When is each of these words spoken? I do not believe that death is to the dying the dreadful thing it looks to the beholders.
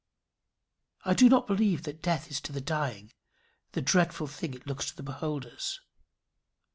I 1.05 1.13
do 1.13 1.29
not 1.29 1.45
believe 1.45 1.83
that 1.83 2.01
death 2.01 2.31
is 2.31 2.41
to 2.41 2.51
the 2.51 2.59
dying 2.59 3.13
the 3.73 3.83
dreadful 3.83 4.25
thing 4.25 4.55
it 4.55 4.65
looks 4.65 4.87
to 4.87 4.95
the 4.95 5.03
beholders. 5.03 5.79